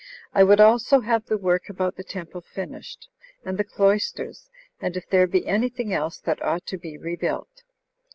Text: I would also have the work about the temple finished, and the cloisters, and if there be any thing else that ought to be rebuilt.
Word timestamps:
I 0.33 0.43
would 0.43 0.59
also 0.59 1.01
have 1.01 1.27
the 1.27 1.37
work 1.37 1.69
about 1.69 1.95
the 1.95 2.03
temple 2.03 2.41
finished, 2.41 3.07
and 3.45 3.55
the 3.55 3.63
cloisters, 3.63 4.49
and 4.79 4.97
if 4.97 5.07
there 5.07 5.27
be 5.27 5.45
any 5.45 5.69
thing 5.69 5.93
else 5.93 6.17
that 6.21 6.41
ought 6.43 6.65
to 6.73 6.77
be 6.79 6.97
rebuilt. 6.97 7.61